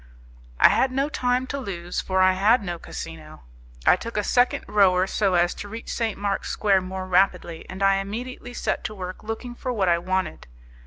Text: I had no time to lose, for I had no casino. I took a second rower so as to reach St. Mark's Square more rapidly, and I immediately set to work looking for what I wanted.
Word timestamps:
I 0.59 0.69
had 0.69 0.91
no 0.91 1.09
time 1.09 1.45
to 1.45 1.59
lose, 1.59 2.01
for 2.01 2.21
I 2.23 2.33
had 2.33 2.63
no 2.63 2.79
casino. 2.79 3.43
I 3.85 3.95
took 3.95 4.17
a 4.17 4.23
second 4.23 4.65
rower 4.67 5.05
so 5.05 5.35
as 5.35 5.53
to 5.53 5.67
reach 5.67 5.93
St. 5.93 6.17
Mark's 6.17 6.49
Square 6.49 6.81
more 6.81 7.05
rapidly, 7.05 7.67
and 7.69 7.83
I 7.83 7.97
immediately 7.97 8.55
set 8.55 8.83
to 8.85 8.95
work 8.95 9.21
looking 9.23 9.53
for 9.53 9.71
what 9.71 9.89
I 9.89 9.99
wanted. 9.99 10.47